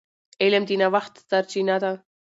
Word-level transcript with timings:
علم 0.43 0.63
د 0.69 0.71
نوښت 0.81 1.13
سرچینه 1.29 1.75
ده. 1.83 1.91